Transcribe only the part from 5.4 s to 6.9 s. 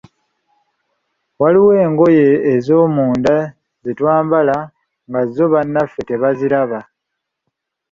bannaffe tebaziraba.